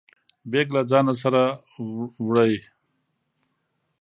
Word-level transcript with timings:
بیګ 0.51 0.67
له 0.75 0.81
ځانه 0.89 1.13
سره 1.21 1.41
وړئ؟ 2.25 2.55